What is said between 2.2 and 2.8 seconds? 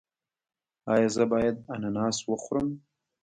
وخورم؟